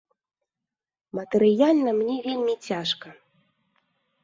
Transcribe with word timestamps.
Матэрыяльна 1.19 1.91
мне 1.99 2.17
вельмі 2.27 2.55
цяжка. 2.71 3.07